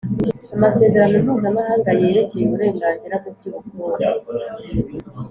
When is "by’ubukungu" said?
3.35-3.99